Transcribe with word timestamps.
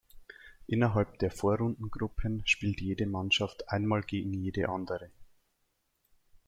Innerhalb 0.65 1.19
der 1.19 1.29
Vorrundengruppen 1.29 2.41
spielt 2.47 2.81
jede 2.81 3.05
Mannschaft 3.05 3.69
einmal 3.69 4.01
gegen 4.01 4.33
jede 4.33 4.67
andere. 4.67 5.11